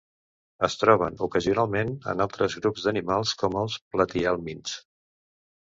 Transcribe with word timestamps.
Es 0.67 0.77
troben 0.83 1.19
ocasionalment 1.27 1.93
en 2.15 2.25
altres 2.27 2.57
grups 2.63 2.87
d'animals 2.87 3.37
com 3.43 3.61
els 3.65 3.79
platihelmints. 3.97 4.79